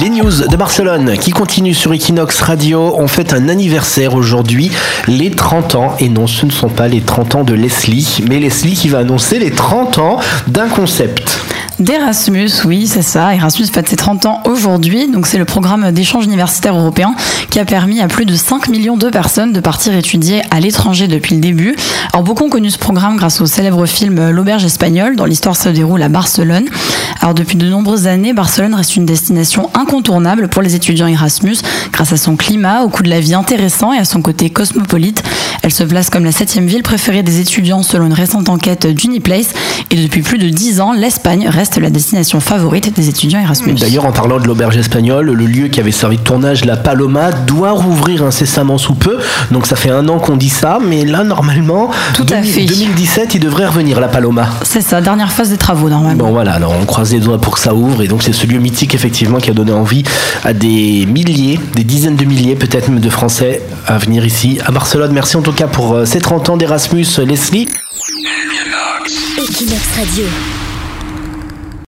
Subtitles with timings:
[0.00, 2.94] Les news de Barcelone qui continuent sur Equinox Radio.
[2.96, 4.70] On fête un anniversaire aujourd'hui,
[5.08, 5.96] les 30 ans.
[5.98, 8.98] Et non, ce ne sont pas les 30 ans de Leslie, mais Leslie qui va
[8.98, 11.40] annoncer les 30 ans d'un concept.
[11.80, 13.34] D'Erasmus, oui, c'est ça.
[13.34, 15.08] Erasmus fête ses 30 ans aujourd'hui.
[15.08, 17.16] Donc, c'est le programme d'échange universitaire européen
[17.50, 21.08] qui a permis à plus de 5 millions de personnes de partir étudier à l'étranger
[21.08, 21.74] depuis le début.
[22.12, 25.68] Alors, beaucoup ont connu ce programme grâce au célèbre film L'Auberge espagnole, dont l'histoire se
[25.68, 26.66] déroule à Barcelone.
[27.20, 31.56] Alors, depuis de nombreuses années, Barcelone reste une destination incontournable pour les étudiants Erasmus
[31.90, 35.24] grâce à son climat, au coût de la vie intéressant et à son côté cosmopolite.
[35.62, 39.48] Elle se place comme la septième ville préférée des étudiants selon une récente enquête d'Uniplace.
[39.90, 43.74] Et depuis plus de 10 ans, l'Espagne reste la destination favorite des étudiants Erasmus.
[43.74, 47.32] D'ailleurs, en parlant de l'auberge espagnole, le lieu qui avait servi de tournage, la Paloma,
[47.32, 49.18] doit rouvrir incessamment sous peu.
[49.50, 52.64] Donc ça fait un an qu'on dit ça, mais là, normalement, Tout à 2000- fait.
[52.64, 54.48] 2017, il devrait revenir, la Paloma.
[54.62, 56.24] C'est ça, dernière phase des travaux normalement.
[56.26, 58.46] Bon voilà, alors on croise les doigts pour que ça ouvre et donc c'est ce
[58.46, 60.02] lieu mythique effectivement qui a donné envie
[60.44, 64.70] à des milliers, des dizaines de milliers peut-être même de Français à venir ici à
[64.72, 65.12] Barcelone.
[65.12, 67.68] Merci en tout cas pour euh, ces 30 ans d'Erasmus Leslie.
[69.38, 70.24] Equinox Radio.